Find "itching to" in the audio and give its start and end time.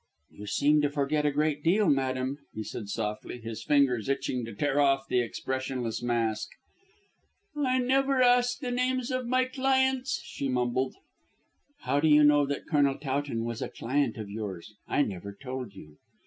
4.09-4.53